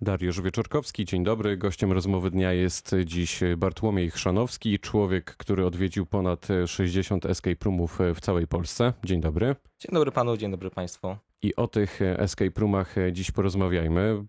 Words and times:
Dariusz 0.00 0.40
Wieczorkowski, 0.40 1.04
dzień 1.04 1.24
dobry. 1.24 1.56
Gościem 1.56 1.92
rozmowy 1.92 2.30
dnia 2.30 2.52
jest 2.52 2.94
dziś 3.04 3.40
Bartłomiej 3.56 4.10
Chrzanowski, 4.10 4.78
człowiek, 4.78 5.36
który 5.36 5.66
odwiedził 5.66 6.06
ponad 6.06 6.48
60 6.66 7.26
escape 7.26 7.64
roomów 7.64 7.98
w 8.14 8.20
całej 8.20 8.46
Polsce. 8.46 8.92
Dzień 9.04 9.20
dobry. 9.20 9.56
Dzień 9.80 9.90
dobry 9.92 10.12
panu, 10.12 10.36
dzień 10.36 10.50
dobry 10.50 10.70
państwu. 10.70 11.16
I 11.42 11.56
o 11.56 11.68
tych 11.68 12.02
escape 12.02 12.60
roomach 12.60 12.94
dziś 13.12 13.30
porozmawiajmy. 13.30 14.24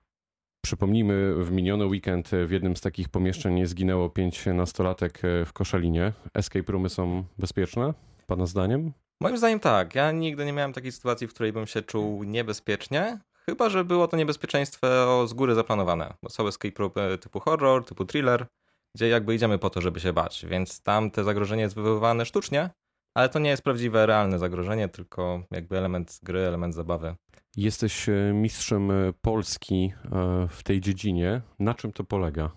Przypomnijmy, 0.66 1.44
w 1.44 1.52
miniony 1.52 1.86
weekend 1.86 2.30
w 2.46 2.52
jednym 2.52 2.76
z 2.76 2.82
takich 2.82 3.10
pomieszczeń 3.10 3.66
zginęło 3.66 4.10
pięć 4.10 4.46
nastolatek 4.46 5.22
w 5.46 5.54
Koszalinie. 5.54 6.14
Escape 6.34 6.72
roomy 6.72 6.90
są 6.90 7.24
bezpieczne, 7.38 7.94
pana 8.28 8.46
zdaniem? 8.46 8.94
Moim 9.22 9.38
zdaniem 9.38 9.60
tak. 9.60 9.96
Ja 9.96 10.12
nigdy 10.12 10.46
nie 10.46 10.54
miałem 10.54 10.74
takiej 10.74 10.92
sytuacji, 10.92 11.28
w 11.28 11.34
której 11.34 11.54
bym 11.54 11.68
się 11.68 11.82
czuł 11.82 12.24
niebezpiecznie, 12.24 13.20
chyba 13.50 13.70
że 13.70 13.86
było 13.86 14.08
to 14.08 14.18
niebezpieczeństwo 14.18 14.88
z 15.28 15.34
góry 15.34 15.56
zaplanowane. 15.56 16.14
Bo 16.24 16.30
są 16.30 16.48
escape 16.48 17.18
typu 17.22 17.40
horror, 17.40 17.86
typu 17.86 18.06
thriller, 18.06 18.48
gdzie 18.96 19.08
jakby 19.08 19.36
idziemy 19.36 19.58
po 19.58 19.70
to, 19.70 19.82
żeby 19.82 20.00
się 20.00 20.14
bać, 20.14 20.46
więc 20.50 20.82
tam 20.84 21.12
te 21.12 21.24
zagrożenie 21.24 21.62
jest 21.62 21.76
wywoływane 21.76 22.26
sztucznie, 22.26 22.70
ale 23.14 23.30
to 23.30 23.40
nie 23.40 23.50
jest 23.50 23.64
prawdziwe, 23.64 24.06
realne 24.06 24.40
zagrożenie, 24.40 24.90
tylko 24.90 25.42
jakby 25.52 25.78
element 25.78 26.20
gry, 26.24 26.40
element 26.40 26.76
zabawy. 26.76 27.16
Jesteś 27.58 28.10
e, 28.10 28.32
mistrzem 28.34 28.92
e, 28.92 29.14
Polski 29.22 29.94
e, 30.06 30.48
w 30.50 30.64
tej 30.64 30.82
dziedzinie. 30.82 31.42
Na 31.60 31.74
czym 31.74 31.92
to 31.92 32.04
polega? 32.04 32.52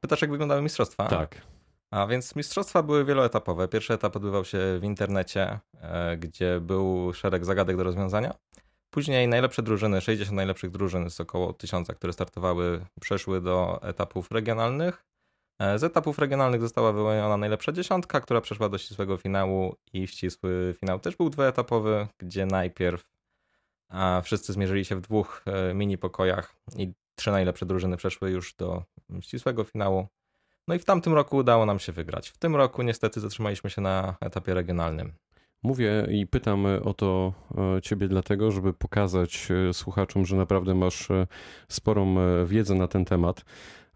Pytasz, 0.00 0.22
jak 0.22 0.30
wyglądały 0.30 0.62
mistrzostwa? 0.62 1.08
Tak. 1.08 1.42
A 1.90 2.06
więc 2.06 2.36
mistrzostwa 2.36 2.82
były 2.82 3.04
wieloetapowe. 3.04 3.68
Pierwszy 3.68 3.94
etap 3.94 4.16
odbywał 4.16 4.44
się 4.44 4.58
w 4.80 4.84
internecie, 4.84 5.60
gdzie 6.18 6.60
był 6.60 7.12
szereg 7.12 7.44
zagadek 7.44 7.76
do 7.76 7.84
rozwiązania. 7.84 8.34
Później 8.94 9.28
najlepsze 9.28 9.62
drużyny, 9.62 10.00
60 10.00 10.36
najlepszych 10.36 10.70
drużyn 10.70 11.10
z 11.10 11.20
około 11.20 11.52
1000, 11.52 11.88
które 11.88 12.12
startowały, 12.12 12.86
przeszły 13.00 13.40
do 13.40 13.82
etapów 13.82 14.30
regionalnych. 14.30 15.04
Z 15.76 15.84
etapów 15.84 16.18
regionalnych 16.18 16.60
została 16.60 16.92
wyłoniona 16.92 17.36
najlepsza 17.36 17.72
dziesiątka, 17.72 18.20
która 18.20 18.40
przeszła 18.40 18.68
do 18.68 18.78
ścisłego 18.78 19.16
finału 19.16 19.76
i 19.92 20.06
ścisły 20.06 20.74
finał 20.80 21.00
też 21.00 21.16
był 21.16 21.30
dwuetapowy, 21.30 22.08
gdzie 22.18 22.46
najpierw 22.46 23.04
wszyscy 24.22 24.52
zmierzyli 24.52 24.84
się 24.84 24.96
w 24.96 25.00
dwóch 25.00 25.42
e, 25.46 25.74
mini 25.74 25.98
pokojach 25.98 26.56
i 26.76 26.92
trzy 27.14 27.30
najlepsze 27.30 27.66
drużyny 27.66 27.96
przeszły 27.96 28.30
już 28.30 28.54
do 28.54 28.82
ścisłego 29.20 29.64
finału. 29.64 30.06
No 30.68 30.74
i 30.74 30.78
w 30.78 30.84
tamtym 30.84 31.14
roku 31.14 31.36
udało 31.36 31.66
nam 31.66 31.78
się 31.78 31.92
wygrać. 31.92 32.28
W 32.28 32.38
tym 32.38 32.56
roku 32.56 32.82
niestety 32.82 33.20
zatrzymaliśmy 33.20 33.70
się 33.70 33.80
na 33.80 34.16
etapie 34.20 34.54
regionalnym. 34.54 35.12
Mówię 35.62 36.06
i 36.10 36.26
pytam 36.26 36.66
o 36.84 36.94
to 36.94 37.32
e, 37.76 37.82
ciebie 37.82 38.08
dlatego, 38.08 38.50
żeby 38.50 38.72
pokazać 38.72 39.48
e, 39.50 39.74
słuchaczom, 39.74 40.26
że 40.26 40.36
naprawdę 40.36 40.74
masz 40.74 41.08
sporą 41.68 42.16
wiedzę 42.46 42.74
na 42.74 42.88
ten 42.88 43.04
temat. 43.04 43.44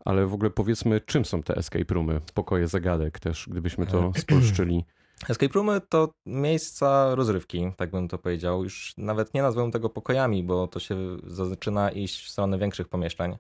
Ale 0.05 0.27
w 0.27 0.35
ogóle 0.35 0.51
powiedzmy, 0.51 1.01
czym 1.01 1.25
są 1.25 1.43
te 1.43 1.57
escape 1.57 1.95
roomy, 1.95 2.21
pokoje 2.35 2.69
zagadek 2.69 3.21
też, 3.21 3.49
gdybyśmy 3.51 3.87
to 3.87 4.13
spolszczyli. 4.17 4.85
Escape 5.29 5.53
roomy 5.55 5.81
to 5.89 6.13
miejsca 6.27 7.15
rozrywki, 7.15 7.73
tak 7.77 7.91
bym 7.91 8.09
to 8.09 8.19
powiedział. 8.19 8.63
Już 8.63 8.95
nawet 8.97 9.35
nie 9.35 9.43
nazwę 9.43 9.71
tego 9.71 9.91
pokojami, 9.91 10.45
bo 10.45 10.67
to 10.67 10.81
się 10.81 10.97
zaczyna 11.27 11.91
iść 11.91 12.25
w 12.25 12.29
stronę 12.29 12.59
większych 12.59 12.89
pomieszczeń. 12.89 13.37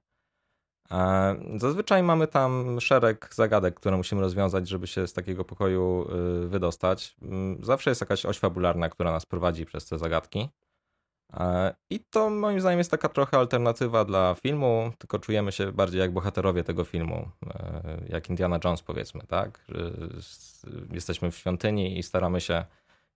E, 0.90 1.36
zazwyczaj 1.56 2.02
mamy 2.02 2.26
tam 2.26 2.80
szereg 2.80 3.28
zagadek, 3.34 3.74
które 3.74 3.96
musimy 3.96 4.20
rozwiązać, 4.20 4.68
żeby 4.68 4.86
się 4.86 5.06
z 5.06 5.12
takiego 5.12 5.44
pokoju 5.44 6.06
y, 6.44 6.48
wydostać. 6.48 7.16
Mm, 7.22 7.64
zawsze 7.64 7.90
jest 7.90 8.00
jakaś 8.00 8.26
oś 8.26 8.38
fabularna, 8.38 8.88
która 8.88 9.12
nas 9.12 9.26
prowadzi 9.26 9.66
przez 9.66 9.86
te 9.86 9.98
zagadki. 9.98 10.48
E, 11.32 11.74
I 11.90 12.00
to 12.00 12.30
moim 12.30 12.60
zdaniem 12.60 12.78
jest 12.78 12.90
taka 12.90 13.08
trochę 13.08 13.38
alternatywa 13.38 14.04
dla 14.04 14.34
filmu, 14.42 14.92
tylko 14.98 15.18
czujemy 15.18 15.52
się 15.52 15.72
bardziej 15.72 16.00
jak 16.00 16.12
bohaterowie 16.12 16.64
tego 16.64 16.84
filmu, 16.84 17.28
e, 17.54 18.00
jak 18.08 18.30
Indiana 18.30 18.58
Jones 18.64 18.82
powiedzmy, 18.82 19.20
tak? 19.28 19.66
Jesteśmy 20.92 21.30
w 21.30 21.36
świątyni 21.36 21.98
i 21.98 22.02
staramy 22.02 22.40
się 22.40 22.64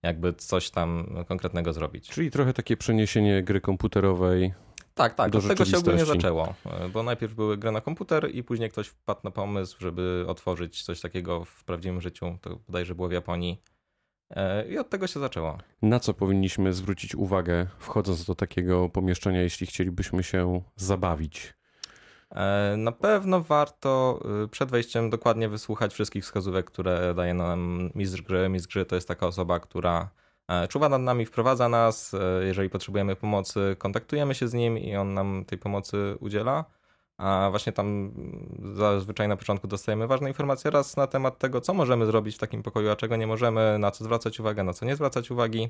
jakby 0.03 0.33
coś 0.33 0.69
tam 0.69 1.15
konkretnego 1.27 1.73
zrobić. 1.73 2.09
Czyli 2.09 2.31
trochę 2.31 2.53
takie 2.53 2.77
przeniesienie 2.77 3.43
gry 3.43 3.61
komputerowej. 3.61 4.53
Tak, 4.93 5.13
tak, 5.13 5.35
od 5.35 5.47
tego 5.47 5.65
się 5.65 5.77
ogólnie 5.77 6.05
zaczęło, 6.05 6.53
e, 6.65 6.89
bo 6.89 7.03
najpierw 7.03 7.33
były 7.33 7.57
gry 7.57 7.71
na 7.71 7.81
komputer 7.81 8.35
i 8.35 8.43
później 8.43 8.69
ktoś 8.69 8.87
wpadł 8.87 9.19
na 9.23 9.31
pomysł, 9.31 9.77
żeby 9.79 10.25
otworzyć 10.27 10.83
coś 10.83 11.01
takiego 11.01 11.45
w 11.45 11.63
prawdziwym 11.63 12.01
życiu, 12.01 12.37
to 12.41 12.59
bodajże 12.67 12.95
było 12.95 13.07
w 13.07 13.11
Japonii 13.11 13.61
E, 14.35 14.67
I 14.67 14.77
od 14.77 14.89
tego 14.89 15.07
się 15.07 15.19
zaczęło. 15.19 15.57
Na 15.81 15.99
co 15.99 16.13
powinniśmy 16.13 16.73
zwrócić 16.73 17.15
uwagę, 17.15 17.67
wchodząc 17.79 18.25
do 18.25 18.35
takiego 18.35 18.89
pomieszczenia, 18.89 19.41
jeśli 19.41 19.67
chcielibyśmy 19.67 20.23
się 20.23 20.61
zabawić? 20.75 21.53
E, 22.31 22.75
na 22.77 22.91
pewno 22.91 23.41
warto 23.41 24.23
przed 24.51 24.71
wejściem 24.71 25.09
dokładnie 25.09 25.49
wysłuchać 25.49 25.93
wszystkich 25.93 26.23
wskazówek, 26.23 26.65
które 26.65 27.13
daje 27.13 27.33
nam 27.33 27.89
mistrz 27.95 28.21
gry. 28.21 28.49
Mistrz 28.49 28.73
gry 28.73 28.85
to 28.85 28.95
jest 28.95 29.07
taka 29.07 29.27
osoba, 29.27 29.59
która 29.59 30.09
czuwa 30.69 30.89
nad 30.89 31.01
nami, 31.01 31.25
wprowadza 31.25 31.69
nas. 31.69 32.15
Jeżeli 32.41 32.69
potrzebujemy 32.69 33.15
pomocy, 33.15 33.75
kontaktujemy 33.79 34.35
się 34.35 34.47
z 34.47 34.53
nim 34.53 34.77
i 34.77 34.95
on 34.95 35.13
nam 35.13 35.45
tej 35.45 35.57
pomocy 35.57 36.17
udziela 36.19 36.65
a 37.21 37.47
właśnie 37.49 37.73
tam 37.73 38.13
zazwyczaj 38.75 39.27
na 39.27 39.37
początku 39.37 39.67
dostajemy 39.67 40.07
ważne 40.07 40.27
informacje 40.27 40.71
raz 40.71 40.97
na 40.97 41.07
temat 41.07 41.37
tego, 41.37 41.61
co 41.61 41.73
możemy 41.73 42.05
zrobić 42.05 42.35
w 42.35 42.39
takim 42.39 42.63
pokoju, 42.63 42.89
a 42.89 42.95
czego 42.95 43.15
nie 43.15 43.27
możemy, 43.27 43.79
na 43.79 43.91
co 43.91 44.03
zwracać 44.03 44.39
uwagę, 44.39 44.63
na 44.63 44.73
co 44.73 44.85
nie 44.85 44.95
zwracać 44.95 45.31
uwagi. 45.31 45.69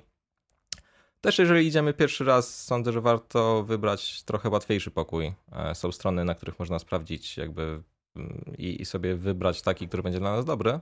Też 1.21 1.39
jeżeli 1.39 1.67
idziemy 1.67 1.93
pierwszy 1.93 2.23
raz, 2.23 2.63
sądzę, 2.63 2.91
że 2.91 3.01
warto 3.01 3.63
wybrać 3.63 4.23
trochę 4.23 4.49
łatwiejszy 4.49 4.91
pokój. 4.91 5.33
E, 5.51 5.75
są 5.75 5.91
strony, 5.91 6.25
na 6.25 6.35
których 6.35 6.59
można 6.59 6.79
sprawdzić 6.79 7.37
jakby 7.37 7.83
mm, 8.15 8.55
i, 8.57 8.81
i 8.81 8.85
sobie 8.85 9.15
wybrać 9.15 9.61
taki, 9.61 9.87
który 9.87 10.03
będzie 10.03 10.19
dla 10.19 10.31
nas 10.31 10.45
dobry. 10.45 10.79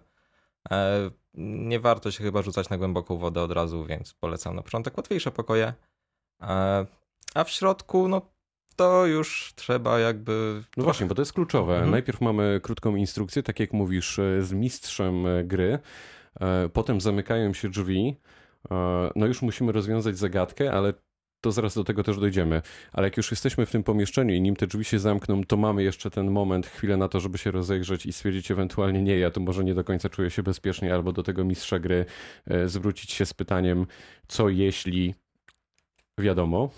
E, 0.72 1.12
nie 1.34 1.80
warto 1.80 2.12
się 2.12 2.24
chyba 2.24 2.42
rzucać 2.42 2.70
na 2.70 2.78
głęboką 2.78 3.18
wodę 3.18 3.42
od 3.42 3.52
razu, 3.52 3.86
więc 3.86 4.14
polecam 4.14 4.56
na 4.56 4.62
początek 4.62 4.98
łatwiejsze 4.98 5.32
pokoje. 5.32 5.74
E, 6.42 6.86
a 7.36 7.44
w 7.44 7.50
środku, 7.50 8.08
no 8.08 8.22
to 8.76 9.06
już 9.06 9.54
trzeba 9.56 10.00
jakby. 10.00 10.64
No 10.78 10.84
właśnie, 10.84 11.06
bo 11.06 11.16
to 11.16 11.22
jest 11.22 11.34
kluczowe. 11.34 11.74
Mhm. 11.74 11.92
Najpierw 11.92 12.22
mamy 12.22 12.60
krótką 12.64 12.96
instrukcję, 12.96 13.44
tak 13.44 13.60
jak 13.60 13.74
mówisz, 13.74 14.20
e, 14.20 14.42
z 14.42 14.54
mistrzem 14.54 15.26
gry. 15.44 15.80
Potem 16.74 17.02
zamykają 17.02 17.54
się 17.54 17.70
drzwi. 17.70 18.18
No 19.16 19.26
już 19.26 19.42
musimy 19.42 19.72
rozwiązać 19.72 20.18
zagadkę, 20.18 20.72
ale 20.72 20.94
to 21.42 21.52
zaraz 21.52 21.76
do 21.76 21.84
tego 21.84 22.04
też 22.04 22.18
dojdziemy. 22.18 22.62
Ale 22.94 23.08
jak 23.08 23.18
już 23.18 23.32
jesteśmy 23.32 23.66
w 23.66 23.72
tym 23.72 23.84
pomieszczeniu 23.84 24.36
i 24.36 24.42
nim 24.42 24.56
te 24.56 24.68
drzwi 24.68 24.86
się 24.86 25.00
zamkną, 25.00 25.44
to 25.44 25.58
mamy 25.58 25.84
jeszcze 25.84 26.12
ten 26.12 26.32
moment, 26.32 26.68
chwilę 26.68 26.98
na 26.98 27.08
to, 27.08 27.20
żeby 27.20 27.38
się 27.38 27.52
rozejrzeć 27.52 28.06
i 28.06 28.14
stwierdzić 28.14 28.52
ewentualnie 28.52 29.02
nie, 29.02 29.18
ja 29.18 29.32
tu 29.32 29.42
może 29.42 29.64
nie 29.64 29.74
do 29.74 29.84
końca 29.84 30.10
czuję 30.10 30.30
się 30.30 30.44
bezpiecznie, 30.44 30.94
albo 30.94 31.12
do 31.12 31.24
tego 31.24 31.44
mistrza 31.44 31.80
gry 31.80 32.06
zwrócić 32.66 33.12
się 33.12 33.26
z 33.26 33.34
pytaniem, 33.34 33.88
co 34.28 34.50
jeśli 34.50 35.16
wiadomo. 36.20 36.70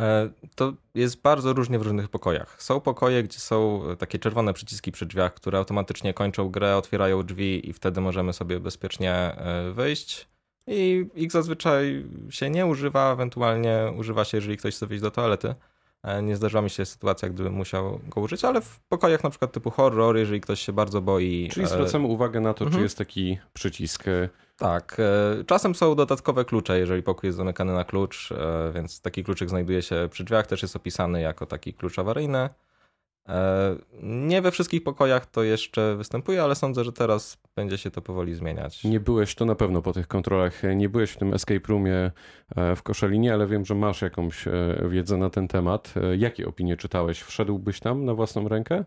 E, 0.00 0.30
to 0.54 0.72
jest 0.94 1.22
bardzo 1.22 1.52
różnie 1.52 1.78
w 1.78 1.82
różnych 1.82 2.08
pokojach. 2.08 2.62
Są 2.62 2.80
pokoje, 2.80 3.22
gdzie 3.22 3.38
są 3.38 3.82
takie 3.98 4.18
czerwone 4.18 4.52
przyciski 4.52 4.92
przy 4.92 5.06
drzwiach, 5.06 5.34
które 5.34 5.58
automatycznie 5.58 6.14
kończą 6.14 6.48
grę, 6.48 6.76
otwierają 6.76 7.22
drzwi 7.22 7.68
i 7.68 7.72
wtedy 7.72 8.00
możemy 8.00 8.32
sobie 8.32 8.60
bezpiecznie 8.60 9.12
e, 9.12 9.72
wyjść. 9.72 10.31
I 10.66 11.06
ich 11.14 11.32
zazwyczaj 11.32 12.04
się 12.30 12.50
nie 12.50 12.66
używa, 12.66 13.12
ewentualnie 13.12 13.92
używa 13.98 14.24
się, 14.24 14.36
jeżeli 14.36 14.56
ktoś 14.56 14.74
chce 14.74 14.86
wyjść 14.86 15.02
do 15.02 15.10
toalety. 15.10 15.54
E, 16.02 16.22
nie 16.22 16.36
zdarzyła 16.36 16.62
mi 16.62 16.70
się 16.70 16.86
sytuacja, 16.86 17.28
gdybym 17.28 17.52
musiał 17.52 18.00
go 18.08 18.20
użyć, 18.20 18.44
ale 18.44 18.60
w 18.60 18.80
pokojach 18.80 19.24
na 19.24 19.30
przykład 19.30 19.52
typu 19.52 19.70
horror, 19.70 20.16
jeżeli 20.16 20.40
ktoś 20.40 20.60
się 20.60 20.72
bardzo 20.72 21.00
boi. 21.00 21.48
Czyli 21.52 21.66
zwracamy 21.66 22.06
uwagę 22.06 22.40
na 22.40 22.54
to, 22.54 22.64
mhm. 22.64 22.80
czy 22.80 22.82
jest 22.82 22.98
taki 22.98 23.38
przycisk 23.52 24.04
tak. 24.56 24.96
E, 24.98 25.44
czasem 25.44 25.74
są 25.74 25.94
dodatkowe 25.94 26.44
klucze, 26.44 26.78
jeżeli 26.78 27.02
pokój 27.02 27.28
jest 27.28 27.36
zamykany 27.36 27.72
na 27.72 27.84
klucz, 27.84 28.32
e, 28.32 28.72
więc 28.74 29.00
taki 29.00 29.24
kluczyk 29.24 29.48
znajduje 29.48 29.82
się 29.82 30.08
przy 30.10 30.24
drzwiach, 30.24 30.46
też 30.46 30.62
jest 30.62 30.76
opisany 30.76 31.20
jako 31.20 31.46
taki 31.46 31.74
klucz 31.74 31.98
awaryjny. 31.98 32.48
E, 33.28 33.76
nie 34.02 34.42
we 34.42 34.50
wszystkich 34.50 34.82
pokojach 34.82 35.26
to 35.26 35.42
jeszcze 35.42 35.96
występuje, 35.96 36.42
ale 36.42 36.54
sądzę, 36.54 36.84
że 36.84 36.92
teraz 36.92 37.38
będzie 37.56 37.78
się 37.78 37.90
to 37.90 38.02
powoli 38.02 38.34
zmieniać. 38.34 38.84
Nie 38.84 39.00
byłeś 39.00 39.34
to 39.34 39.44
na 39.44 39.54
pewno 39.54 39.82
po 39.82 39.92
tych 39.92 40.08
kontrolach, 40.08 40.62
nie 40.76 40.88
byłeś 40.88 41.10
w 41.10 41.16
tym 41.16 41.34
escape 41.34 41.68
roomie 41.68 42.10
w 42.76 42.82
Koszalinie, 42.82 43.34
ale 43.34 43.46
wiem, 43.46 43.64
że 43.64 43.74
masz 43.74 44.02
jakąś 44.02 44.44
wiedzę 44.88 45.16
na 45.16 45.30
ten 45.30 45.48
temat. 45.48 45.94
Jakie 46.18 46.48
opinie 46.48 46.76
czytałeś? 46.76 47.22
Wszedłbyś 47.22 47.80
tam 47.80 48.04
na 48.04 48.14
własną 48.14 48.48
rękę? 48.48 48.84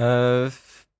E 0.00 0.50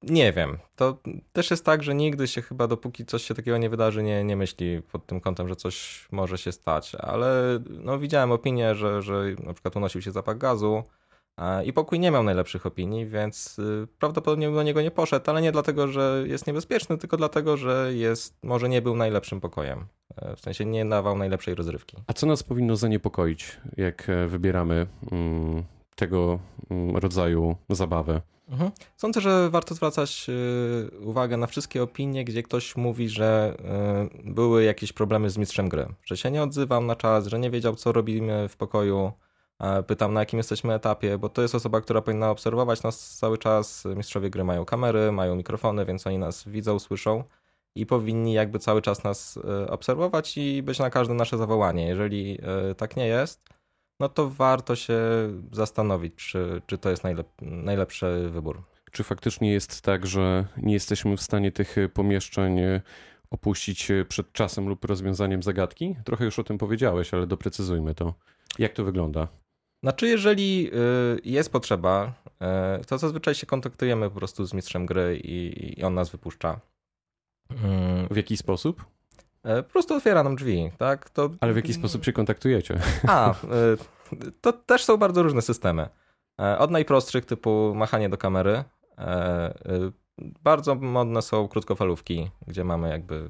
nie 0.09 0.33
wiem. 0.33 0.59
To 0.77 0.99
też 1.33 1.51
jest 1.51 1.65
tak, 1.65 1.83
że 1.83 1.95
nigdy 1.95 2.29
się 2.29 2.43
chyba, 2.43 2.67
dopóki 2.67 3.07
coś 3.07 3.23
się 3.23 3.35
takiego 3.35 3.59
nie 3.59 3.71
wydarzy, 3.71 4.03
nie, 4.03 4.25
nie 4.25 4.37
myśli 4.37 4.83
pod 4.93 5.07
tym 5.07 5.21
kątem, 5.21 5.49
że 5.49 5.57
coś 5.57 6.07
może 6.13 6.39
się 6.39 6.53
stać. 6.53 6.95
Ale 6.95 7.61
no, 7.71 7.99
widziałem 7.99 8.33
opinię, 8.33 8.75
że, 8.75 9.03
że 9.03 9.25
na 9.45 9.53
przykład 9.53 9.77
unosił 9.77 10.03
się 10.03 10.13
zapach 10.13 10.39
gazu 10.39 10.83
i 11.65 11.73
pokój 11.73 12.01
nie 12.01 12.11
miał 12.11 12.23
najlepszych 12.23 12.67
opinii, 12.67 13.07
więc 13.07 13.59
y, 13.59 13.87
prawdopodobnie 13.99 14.51
do 14.51 14.63
niego 14.63 14.83
nie 14.83 14.91
poszedł, 14.91 15.31
ale 15.31 15.43
nie 15.43 15.53
dlatego, 15.53 15.89
że 15.89 16.25
jest 16.27 16.47
niebezpieczny, 16.47 16.99
tylko 16.99 17.17
dlatego, 17.17 17.57
że 17.57 17.91
jest, 17.95 18.35
może 18.43 18.69
nie 18.69 18.83
był 18.83 18.97
najlepszym 18.97 19.41
pokojem. 19.41 19.87
E, 20.17 20.37
w 20.37 20.41
sensie 20.41 20.65
nie 20.65 20.87
dawał 20.87 21.19
najlepszej 21.19 21.55
rozrywki. 21.55 21.97
A 22.07 22.13
co 22.13 22.27
nas 22.27 22.43
powinno 22.43 22.77
zaniepokoić, 22.77 23.61
jak 23.77 24.09
e, 24.09 24.27
wybieramy 24.27 24.87
mm, 25.13 25.65
tego 25.97 26.39
mm, 26.71 26.97
rodzaju 26.97 27.57
zabawy. 27.71 28.21
Mhm. 28.49 28.71
Sądzę, 28.97 29.21
że 29.21 29.51
warto 29.51 29.75
zwracać 29.75 30.27
y, 30.29 31.01
uwagę 31.01 31.37
na 31.37 31.47
wszystkie 31.47 31.83
opinie, 31.83 32.25
gdzie 32.25 32.43
ktoś 32.43 32.77
mówi, 32.77 33.09
że 33.09 33.57
y, 34.25 34.33
były 34.33 34.65
jakieś 34.65 34.93
problemy 34.93 35.31
z 35.31 35.39
mistrzem 35.39 35.69
gry, 35.69 35.87
że 36.05 36.17
się 36.17 36.31
nie 36.31 36.43
odzywam 36.43 36.87
na 36.87 36.97
czas, 36.97 37.27
że 37.27 37.39
nie 37.39 37.51
wiedział, 37.51 37.75
co 37.77 37.93
robimy 37.93 38.49
w 38.49 38.57
pokoju. 38.57 39.13
Pytam, 39.87 40.13
na 40.15 40.21
jakim 40.21 40.37
jesteśmy 40.37 40.75
etapie, 40.75 41.19
bo 41.19 41.29
to 41.29 41.43
jest 41.43 41.55
osoba, 41.55 41.81
która 41.81 42.03
powinna 42.03 42.31
obserwować 42.31 42.83
nas 42.83 43.17
cały 43.19 43.39
czas. 43.39 43.85
Mistrzowie 43.97 44.31
gry 44.31 44.45
mają 44.45 44.65
kamery, 44.65 45.13
mają 45.13 45.37
mikrofony, 45.37 45.85
więc 45.85 46.07
oni 46.07 46.19
nas 46.19 46.49
widzą, 46.49 46.79
słyszą 46.79 47.25
i 47.75 47.87
powinni 47.87 48.33
jakby 48.33 48.59
cały 48.59 48.83
czas 48.83 49.05
nas 49.05 49.37
y, 49.37 49.71
obserwować 49.71 50.39
i 50.39 50.63
być 50.63 50.79
na 50.79 50.91
każde 50.91 51.15
nasze 51.15 51.39
zawołanie. 51.39 51.87
Jeżeli 51.87 52.39
tak 52.77 52.97
nie 52.97 53.07
jest, 53.07 53.49
no 54.01 54.09
to 54.09 54.31
warto 54.31 54.77
się 54.77 54.99
zastanowić, 55.53 56.15
czy, 56.15 56.63
czy 56.67 56.79
to 56.79 56.91
jest 56.91 57.05
najlep 57.05 57.29
najlepszy 57.43 58.29
wybór. 58.31 58.63
Czy 58.93 59.05
faktycznie 59.05 59.53
jest 59.53 59.83
tak, 59.83 60.07
że 60.07 60.47
nie 60.57 60.73
jesteśmy 60.73 61.17
w 61.17 61.23
stanie 61.23 61.53
tych 61.53 61.77
pomieszczeń 61.95 62.61
opuścić 63.31 63.89
przed 64.09 64.33
czasem 64.33 64.69
lub 64.69 64.85
rozwiązaniem 64.85 65.43
zagadki? 65.43 65.97
Trochę 66.05 66.25
już 66.25 66.39
o 66.39 66.45
tym 66.45 66.59
powiedziałeś, 66.59 67.15
ale 67.15 67.27
doprecyzujmy 67.27 67.95
to. 67.95 68.15
Jak 68.59 68.73
to 68.73 68.85
wygląda? 68.85 69.29
Znaczy, 69.85 70.07
jeżeli 70.07 70.71
y, 70.75 71.21
jest 71.25 71.53
potrzeba, 71.53 72.13
y, 72.81 72.85
to 72.85 72.99
zazwyczaj 72.99 73.35
się 73.35 73.47
kontaktujemy 73.47 74.11
po 74.11 74.17
prostu 74.17 74.45
z 74.45 74.55
mistrzem 74.55 74.87
gry 74.87 75.21
i, 75.25 75.81
i 75.81 75.85
on 75.85 75.95
nas 75.95 76.11
wypuszcza. 76.11 76.61
W 78.11 78.17
jaki 78.17 78.37
sposób? 78.37 78.85
E, 79.43 79.63
po 79.63 79.71
prostu 79.71 79.95
otwiera 79.95 80.23
nam 80.23 80.37
drzwi, 80.37 80.71
tak? 80.79 81.11
To... 81.11 81.31
Ale 81.41 81.53
w 81.53 81.57
jaki 81.57 81.75
sposób 81.75 82.05
się 82.05 82.13
kontaktujecie? 82.13 82.81
A, 83.09 83.31
e, 83.31 83.35
to 84.41 84.53
też 84.53 84.85
są 84.85 84.97
bardzo 84.97 85.23
różne 85.23 85.43
systemy. 85.43 85.89
E, 86.41 86.59
od 86.59 86.71
najprostszych 86.71 87.25
typu 87.25 87.73
machanie 87.75 88.09
do 88.09 88.19
kamery. 88.19 88.65
Bardzo 90.19 90.75
modne 90.75 91.23
są 91.23 91.49
krótkofalówki, 91.49 92.31
gdzie 92.47 92.65
mamy 92.65 92.89
jakby 92.89 93.29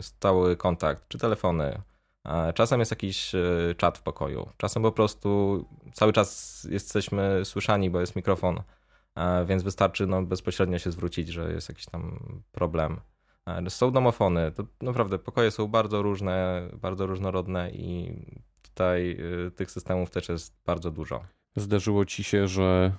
stały 0.00 0.56
kontakt, 0.56 1.08
czy 1.08 1.18
telefony. 1.18 1.82
Czasem 2.54 2.80
jest 2.80 2.92
jakiś 2.92 3.32
czat 3.76 3.98
w 3.98 4.02
pokoju. 4.02 4.48
Czasem 4.56 4.82
po 4.82 4.92
prostu 4.92 5.64
cały 5.92 6.12
czas 6.12 6.60
jesteśmy 6.70 7.44
słyszani, 7.44 7.90
bo 7.90 8.00
jest 8.00 8.16
mikrofon, 8.16 8.62
więc 9.46 9.62
wystarczy 9.62 10.06
no, 10.06 10.22
bezpośrednio 10.22 10.78
się 10.78 10.90
zwrócić, 10.90 11.28
że 11.28 11.52
jest 11.52 11.68
jakiś 11.68 11.86
tam 11.86 12.18
problem. 12.52 13.00
Są 13.68 13.90
domofony. 13.90 14.52
To 14.52 14.64
naprawdę 14.82 15.18
pokoje 15.18 15.50
są 15.50 15.68
bardzo 15.68 16.02
różne, 16.02 16.68
bardzo 16.74 17.06
różnorodne 17.06 17.70
i 17.70 18.20
tutaj 18.62 19.18
tych 19.56 19.70
systemów 19.70 20.10
też 20.10 20.28
jest 20.28 20.54
bardzo 20.66 20.90
dużo. 20.90 21.24
Zdarzyło 21.56 22.04
ci 22.04 22.24
się, 22.24 22.48
że 22.48 22.92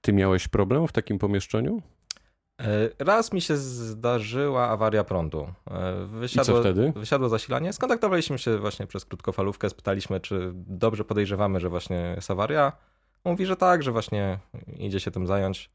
ty 0.00 0.12
miałeś 0.12 0.48
problem 0.48 0.88
w 0.88 0.92
takim 0.92 1.18
pomieszczeniu? 1.18 1.82
E, 2.60 2.88
raz 2.98 3.32
mi 3.32 3.40
się 3.40 3.56
zdarzyła 3.56 4.68
awaria 4.68 5.04
prądu. 5.04 5.46
Wysiadło, 6.06 6.54
I 6.54 6.56
co 6.56 6.60
wtedy? 6.60 6.92
Wysiadło 6.96 7.28
zasilanie. 7.28 7.72
Skontaktowaliśmy 7.72 8.38
się 8.38 8.58
właśnie 8.58 8.86
przez 8.86 9.04
krótkofalówkę, 9.04 9.70
spytaliśmy, 9.70 10.20
czy 10.20 10.52
dobrze 10.54 11.04
podejrzewamy, 11.04 11.60
że 11.60 11.68
właśnie 11.68 12.12
jest 12.16 12.30
awaria. 12.30 12.72
Mówi, 13.24 13.46
że 13.46 13.56
tak, 13.56 13.82
że 13.82 13.92
właśnie 13.92 14.38
idzie 14.76 15.00
się 15.00 15.10
tym 15.10 15.26
zająć. 15.26 15.70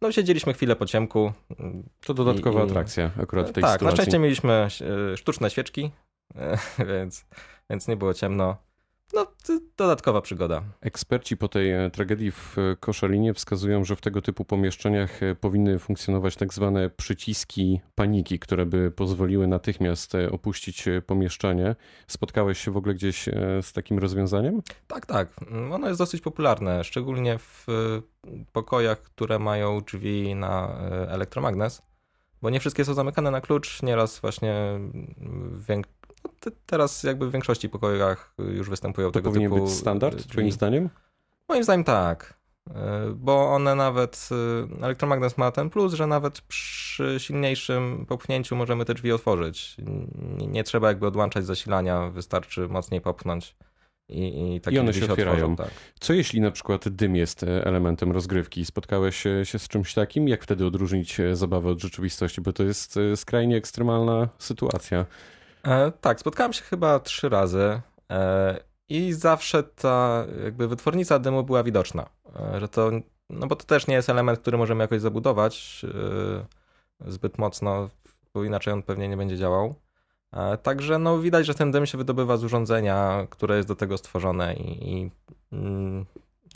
No 0.00 0.12
siedzieliśmy 0.12 0.54
chwilę 0.54 0.76
po 0.76 0.86
ciemku. 0.86 1.32
To 2.06 2.14
dodatkowa 2.14 2.60
i, 2.60 2.62
atrakcja 2.62 3.10
akurat 3.22 3.48
w 3.48 3.52
tej 3.52 3.62
tak, 3.62 3.72
sytuacji. 3.72 3.78
Tak, 3.78 3.82
na 3.82 3.90
szczęście 3.90 4.18
mieliśmy 4.18 4.52
e, 5.12 5.16
sztuczne 5.16 5.50
świeczki, 5.50 5.90
więc, 6.90 7.26
więc 7.70 7.88
nie 7.88 7.96
było 7.96 8.14
ciemno. 8.14 8.56
No, 9.12 9.26
dodatkowa 9.76 10.20
przygoda. 10.20 10.62
Eksperci 10.80 11.36
po 11.36 11.48
tej 11.48 11.70
e, 11.70 11.90
tragedii 11.90 12.30
w 12.30 12.56
Koszalinie 12.80 13.34
wskazują, 13.34 13.84
że 13.84 13.96
w 13.96 14.00
tego 14.00 14.22
typu 14.22 14.44
pomieszczeniach 14.44 15.22
e, 15.22 15.34
powinny 15.34 15.78
funkcjonować 15.78 16.36
tak 16.36 16.54
zwane 16.54 16.90
przyciski 16.90 17.80
paniki, 17.94 18.38
które 18.38 18.66
by 18.66 18.90
pozwoliły 18.90 19.46
natychmiast 19.46 20.14
e, 20.14 20.30
opuścić 20.30 20.84
pomieszczenie. 21.06 21.76
Spotkałeś 22.06 22.58
się 22.58 22.70
w 22.70 22.76
ogóle 22.76 22.94
gdzieś 22.94 23.28
z 23.62 23.72
takim 23.72 23.98
rozwiązaniem? 23.98 24.62
Tak, 24.86 25.06
tak. 25.06 25.28
Mm, 25.50 25.72
ono 25.72 25.88
jest 25.88 26.00
dosyć 26.00 26.20
popularne, 26.20 26.84
szczególnie 26.84 27.38
w 27.38 27.66
pokojach, 28.52 29.02
które 29.02 29.38
mają 29.38 29.80
drzwi 29.80 30.34
na 30.34 30.78
elektromagnes, 31.08 31.82
bo 32.42 32.50
nie 32.50 32.60
wszystkie 32.60 32.84
są 32.84 32.94
zamykane 32.94 33.30
na 33.30 33.40
klucz. 33.40 33.82
Nieraz 33.82 34.18
właśnie 34.18 34.54
mm, 34.54 35.62
teraz 36.66 37.02
jakby 37.02 37.28
w 37.28 37.32
większości 37.32 37.68
pokojach 37.68 38.34
już 38.38 38.70
występują 38.70 39.08
to 39.08 39.12
tego 39.12 39.30
powinien 39.30 39.54
być 39.54 39.70
standard, 39.70 40.16
drzwi. 40.16 40.30
twoim 40.30 40.52
zdaniem? 40.52 40.88
Moim 41.48 41.64
zdaniem 41.64 41.84
tak. 41.84 42.40
E, 42.74 43.12
bo 43.14 43.52
one 43.52 43.74
nawet, 43.74 44.28
e, 44.80 44.84
elektromagnes 44.84 45.38
ma 45.38 45.50
ten 45.50 45.70
plus, 45.70 45.94
że 45.94 46.06
nawet 46.06 46.40
przy 46.40 47.14
silniejszym 47.18 48.06
popchnięciu 48.08 48.56
możemy 48.56 48.84
te 48.84 48.94
drzwi 48.94 49.12
otworzyć. 49.12 49.76
Nie, 50.38 50.46
nie 50.46 50.64
trzeba 50.64 50.88
jakby 50.88 51.06
odłączać 51.06 51.46
zasilania, 51.46 52.10
wystarczy 52.10 52.68
mocniej 52.68 53.00
popchnąć. 53.00 53.56
I, 54.08 54.60
i, 54.68 54.74
I 54.74 54.78
one 54.78 54.94
się 54.94 55.12
otwierają. 55.12 55.56
tak. 55.56 55.70
Co 56.00 56.12
jeśli 56.12 56.40
na 56.40 56.50
przykład 56.50 56.88
dym 56.88 57.16
jest 57.16 57.42
e, 57.42 57.64
elementem 57.64 58.12
rozgrywki? 58.12 58.64
Spotkałeś 58.64 59.16
się 59.44 59.58
z 59.58 59.68
czymś 59.68 59.94
takim? 59.94 60.28
Jak 60.28 60.42
wtedy 60.42 60.66
odróżnić 60.66 61.16
zabawę 61.32 61.70
od 61.70 61.80
rzeczywistości? 61.80 62.40
Bo 62.40 62.52
to 62.52 62.62
jest 62.62 62.98
skrajnie 63.16 63.56
ekstremalna 63.56 64.28
sytuacja. 64.38 65.06
E, 65.64 65.92
tak, 66.00 66.20
spotkałem 66.20 66.52
się 66.52 66.62
chyba 66.62 67.00
trzy 67.00 67.28
razy 67.28 67.80
e, 68.10 68.60
i 68.88 69.12
zawsze 69.12 69.62
ta 69.62 70.24
jakby 70.44 70.68
wytwornica 70.68 71.18
dymu 71.18 71.42
była 71.42 71.62
widoczna, 71.62 72.08
e, 72.36 72.60
że 72.60 72.68
to, 72.68 72.90
no 73.30 73.46
bo 73.46 73.56
to 73.56 73.64
też 73.64 73.86
nie 73.86 73.94
jest 73.94 74.10
element, 74.10 74.38
który 74.38 74.58
możemy 74.58 74.84
jakoś 74.84 75.00
zabudować 75.00 75.86
e, 77.00 77.10
zbyt 77.10 77.38
mocno, 77.38 77.88
bo 78.34 78.44
inaczej 78.44 78.72
on 78.72 78.82
pewnie 78.82 79.08
nie 79.08 79.16
będzie 79.16 79.36
działał. 79.36 79.74
E, 80.32 80.58
także 80.58 80.98
no 80.98 81.18
widać, 81.18 81.46
że 81.46 81.54
ten 81.54 81.70
dym 81.70 81.86
się 81.86 81.98
wydobywa 81.98 82.36
z 82.36 82.44
urządzenia, 82.44 83.26
które 83.30 83.56
jest 83.56 83.68
do 83.68 83.76
tego 83.76 83.98
stworzone 83.98 84.54
i, 84.54 84.92
i 84.92 85.10
mm, 85.52 86.06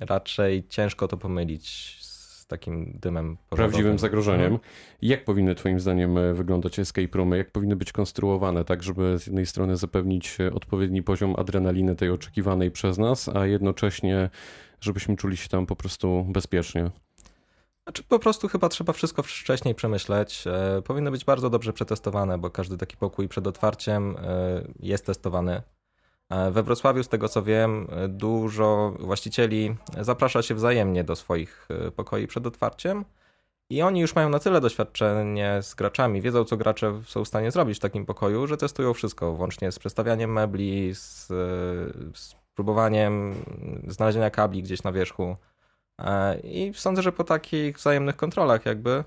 raczej 0.01 0.69
ciężko 0.69 1.09
to 1.09 1.17
pomylić 1.17 1.99
z 2.44 2.46
takim 2.46 2.99
dymem 3.00 3.37
pożarowym. 3.49 3.73
Prawdziwym 3.73 3.99
zagrożeniem. 3.99 4.52
Mhm. 4.52 4.61
Jak 5.02 5.25
powinny 5.25 5.55
twoim 5.55 5.81
zdaniem 5.81 6.19
e, 6.19 6.35
wyglądać 6.35 6.79
escape 6.79 7.19
roomy? 7.19 7.37
Jak 7.37 7.50
powinny 7.50 7.76
być 7.76 7.93
konstruowane 7.93 8.64
tak, 8.64 8.82
żeby 8.82 9.19
z 9.19 9.26
jednej 9.26 9.46
strony 9.46 9.76
zapewnić 9.76 10.41
e, 10.41 10.52
odpowiedni 10.52 11.02
poziom 11.02 11.35
adrenaliny 11.38 11.96
tej 11.96 12.11
oczekiwanej 12.11 12.70
przez 12.70 12.99
nas, 12.99 13.29
a 13.29 13.46
jednocześnie 13.46 14.31
żebyśmy 14.81 15.17
czuli 15.17 15.37
się 15.37 15.49
tam 15.49 15.67
po 15.67 15.76
prostu 15.76 16.26
bezpiecznie? 16.29 16.91
Znaczy 17.87 18.03
po 18.08 18.19
prostu 18.19 18.48
chyba 18.48 18.69
trzeba 18.69 18.93
wszystko 18.93 19.22
wcześniej 19.22 19.74
przemyśleć. 19.74 20.44
E, 20.46 20.82
powinno 20.82 21.10
być 21.10 21.24
bardzo 21.24 21.51
dobrze 21.51 21.72
przetestowane, 21.72 22.39
bo 22.39 22.51
każdy 22.51 22.77
taki 22.77 22.96
pokój 22.96 23.29
przed 23.29 23.46
otwarciem 23.46 24.17
jest 24.81 25.06
testowany. 25.06 25.63
E, 26.34 26.50
we 26.50 26.62
Wrocławiu, 26.62 27.03
z 27.03 27.08
tego 27.08 27.29
co 27.29 27.43
wiem, 27.43 27.86
dużo 28.08 28.94
właścicieli 29.00 29.76
zaprasza 30.00 30.43
się 30.43 30.55
wzajemnie 30.55 31.05
do 31.05 31.17
swoich 31.17 31.69
e, 31.70 31.91
pokoi 31.91 32.26
przed 32.26 32.46
otwarciem. 32.46 33.05
I 33.70 33.82
oni 33.82 34.00
już 34.00 34.14
mają 34.14 34.29
na 34.29 34.38
tyle 34.38 34.60
doświadczenie 34.60 35.58
z 35.62 35.74
graczami, 35.74 36.22
wiedzą 36.22 36.44
co 36.44 36.56
gracze 36.56 37.00
są 37.06 37.24
w 37.24 37.29
stanie 37.29 37.50
zrobić 37.50 37.76
w 37.76 37.81
takim 37.81 38.06
pokoju, 38.06 38.46
że 38.46 38.56
testują 38.56 38.94
wszystko, 38.94 39.32
włącznie 39.32 39.72
z 39.72 39.79
przestawianiem 39.79 40.32
mebli, 40.32 40.94
z, 40.94 41.31
e, 41.31 41.34
z 42.14 42.34
próbowaniem 42.55 43.34
znalezienia 43.86 44.31
kabli 44.31 44.62
gdzieś 44.62 44.82
na 44.82 44.93
wierzchu. 44.93 45.36
I 46.44 46.72
sądzę, 46.74 47.03
że 47.03 47.12
po 47.12 47.24
takich 47.24 47.76
wzajemnych 47.76 48.17
kontrolach 48.17 48.67
jakby 48.67 49.05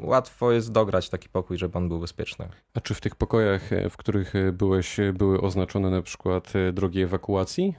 łatwo 0.00 0.52
jest 0.52 0.72
dograć 0.72 1.08
taki 1.08 1.28
pokój, 1.28 1.58
żeby 1.58 1.78
on 1.78 1.88
był 1.88 1.98
bezpieczny. 1.98 2.48
A 2.74 2.80
czy 2.80 2.94
w 2.94 3.00
tych 3.00 3.14
pokojach, 3.14 3.72
e, 3.72 3.90
w 3.90 3.96
których 3.96 4.36
e, 4.36 4.52
byłeś, 4.52 5.00
e, 5.00 5.12
były 5.12 5.40
oznaczone 5.40 5.90
na 5.90 6.02
przykład 6.02 6.52
drogi 6.72 7.00
ewakuacji? 7.02 7.74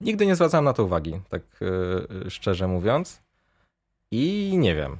Nigdy 0.00 0.26
nie 0.26 0.36
zwracałem 0.36 0.64
na 0.64 0.72
to 0.72 0.84
uwagi, 0.84 1.20
tak 1.28 1.42
szczerze 2.28 2.68
mówiąc. 2.68 3.22
I 4.10 4.54
nie 4.58 4.74
wiem. 4.74 4.96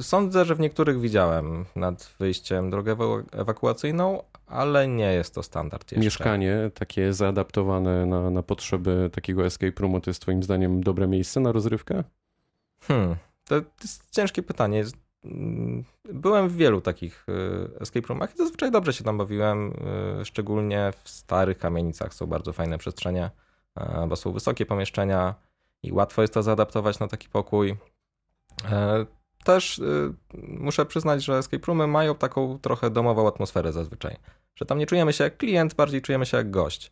Sądzę, 0.00 0.44
że 0.44 0.54
w 0.54 0.60
niektórych 0.60 1.00
widziałem 1.00 1.64
nad 1.76 2.14
wyjściem 2.18 2.70
drogę 2.70 2.96
ewakuacyjną, 3.32 4.22
ale 4.46 4.88
nie 4.88 5.12
jest 5.12 5.34
to 5.34 5.42
standard 5.42 5.92
jeszcze. 5.92 6.04
Mieszkanie 6.04 6.70
takie 6.74 7.12
zaadaptowane 7.12 8.06
na, 8.06 8.30
na 8.30 8.42
potrzeby 8.42 9.10
takiego 9.12 9.46
escape 9.46 9.80
roomu 9.80 10.00
to 10.00 10.10
jest 10.10 10.22
twoim 10.22 10.42
zdaniem 10.42 10.82
dobre 10.82 11.08
miejsce 11.08 11.40
na 11.40 11.52
rozrywkę? 11.52 12.04
Hmm, 12.80 13.16
to 13.48 13.54
jest 13.82 14.10
ciężkie 14.10 14.42
pytanie. 14.42 14.84
Mm, 15.24 15.84
byłem 16.04 16.48
w 16.48 16.56
wielu 16.56 16.80
takich 16.80 17.26
y, 17.28 17.80
escape 17.80 18.06
roomach 18.06 18.34
i 18.34 18.38
zazwyczaj 18.38 18.70
dobrze 18.70 18.92
się 18.92 19.04
tam 19.04 19.18
bawiłem, 19.18 19.72
y, 20.20 20.24
szczególnie 20.24 20.92
w 21.04 21.08
starych 21.08 21.58
kamienicach 21.58 22.14
są 22.14 22.26
bardzo 22.26 22.52
fajne 22.52 22.78
przestrzenie, 22.78 23.30
bo 24.08 24.16
są 24.16 24.32
wysokie 24.32 24.66
pomieszczenia 24.66 25.34
i 25.82 25.92
łatwo 25.92 26.22
jest 26.22 26.34
to 26.34 26.42
zaadaptować 26.42 26.98
na 26.98 27.08
taki 27.08 27.28
pokój. 27.28 27.76
E, 28.70 29.06
też 29.44 29.78
y, 29.78 30.14
muszę 30.42 30.86
przyznać, 30.86 31.24
że 31.24 31.38
escape 31.38 31.66
roomy 31.66 31.86
mają 31.86 32.14
taką 32.14 32.58
trochę 32.58 32.90
domową 32.90 33.28
atmosferę 33.28 33.72
zazwyczaj, 33.72 34.16
że 34.54 34.66
tam 34.66 34.78
nie 34.78 34.86
czujemy 34.86 35.12
się 35.12 35.24
jak 35.24 35.36
klient, 35.36 35.74
bardziej 35.74 36.02
czujemy 36.02 36.26
się 36.26 36.36
jak 36.36 36.50
gość. 36.50 36.90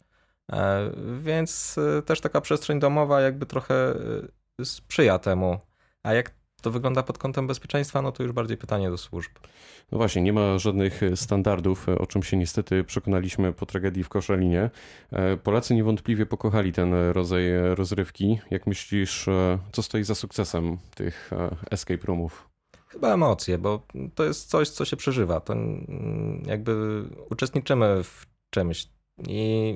E, 0.53 0.91
więc 1.19 1.79
e, 1.99 2.03
też 2.03 2.21
taka 2.21 2.41
przestrzeń 2.41 2.81
domowa 2.81 3.21
jakby 3.21 3.47
trochę 3.47 3.75
e, 4.61 4.65
sprzyja 4.65 5.19
temu. 5.19 5.59
A 6.03 6.15
jak 6.15 6.31
to 6.63 6.71
wygląda 6.71 7.03
pod 7.03 7.19
kątem 7.19 7.47
bezpieczeństwa, 7.47 8.03
no 8.03 8.13
to 8.13 8.23
już 8.23 8.33
bardziej 8.33 8.57
pytanie 8.57 8.91
do 8.91 8.99
służb. 8.99 9.31
No 9.93 9.99
właśnie, 9.99 10.23
nie 10.23 10.33
ma 10.33 10.59
żadnych 10.59 11.01
standardów, 11.15 11.89
o 11.89 12.07
czym 12.07 12.23
się 12.23 12.37
niestety 12.37 12.85
przekonaliśmy 12.85 13.53
po 13.53 13.67
tragedii 13.67 14.05
w 14.05 14.09
Koszalinie. 14.09 14.71
Polacy 15.43 15.75
niewątpliwie 15.75 16.27
pokochali 16.27 16.73
ten 16.73 16.95
rodzaj 17.13 17.45
rozrywki. 17.75 18.39
Jak 18.51 18.67
myślisz, 18.67 19.27
co 19.73 19.83
stoi 19.83 20.05
za 20.05 20.15
sukcesem 20.15 20.79
tych 20.95 21.31
escape 21.71 22.07
roomów? 22.07 22.49
Chyba 22.89 23.15
emocje, 23.15 23.59
bo 23.59 23.87
to 24.15 24.25
jest 24.25 24.49
coś, 24.49 24.69
co 24.69 24.85
się 24.85 24.97
przeżywa. 24.97 25.41
To 25.41 25.55
jakby 26.47 27.03
uczestniczymy 27.31 28.05
w 28.05 28.27
czymś 28.51 28.89
i 29.29 29.75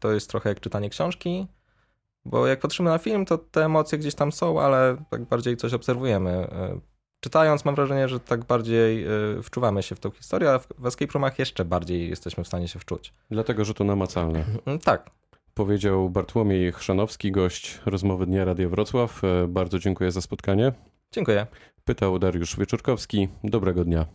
to 0.00 0.12
jest 0.12 0.30
trochę 0.30 0.48
jak 0.48 0.60
czytanie 0.60 0.90
książki, 0.90 1.46
bo 2.26 2.46
jak 2.46 2.60
patrzymy 2.60 2.90
na 2.90 2.98
film, 2.98 3.24
to 3.24 3.38
te 3.38 3.64
emocje 3.64 3.98
gdzieś 3.98 4.14
tam 4.14 4.32
są, 4.32 4.60
ale 4.60 4.96
tak 5.10 5.24
bardziej 5.24 5.56
coś 5.56 5.74
obserwujemy. 5.74 6.30
E, 6.30 6.80
czytając 7.20 7.64
mam 7.64 7.74
wrażenie, 7.74 8.08
że 8.08 8.20
tak 8.20 8.44
bardziej 8.44 9.04
e, 9.04 9.08
wczuwamy 9.42 9.82
się 9.82 9.94
w 9.94 10.00
tą 10.00 10.10
historię, 10.10 10.52
a 10.52 10.58
w 10.58 10.86
escape 10.86 11.12
roomach 11.12 11.38
jeszcze 11.38 11.64
bardziej 11.64 12.08
jesteśmy 12.08 12.44
w 12.44 12.46
stanie 12.46 12.68
się 12.68 12.78
wczuć. 12.78 13.14
Dlatego, 13.30 13.64
że 13.64 13.74
to 13.74 13.84
namacalne. 13.84 14.44
Mm, 14.66 14.78
tak. 14.78 15.10
Powiedział 15.54 16.10
Bartłomiej 16.10 16.72
Chrzanowski, 16.72 17.32
gość 17.32 17.80
rozmowy 17.86 18.26
Dnia 18.26 18.44
Radia 18.44 18.68
Wrocław. 18.68 19.24
E, 19.24 19.48
bardzo 19.48 19.78
dziękuję 19.78 20.10
za 20.10 20.20
spotkanie. 20.20 20.72
Dziękuję. 21.12 21.46
Pytał 21.84 22.18
Dariusz 22.18 22.58
Wieczorkowski. 22.58 23.28
Dobrego 23.44 23.84
dnia. 23.84 24.04